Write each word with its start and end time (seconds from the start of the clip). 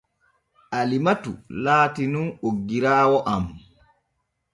Alimatu 0.77 1.33
laati 1.65 2.03
nun 2.13 2.27
oggiraawo 2.53 3.17
am. 3.35 3.45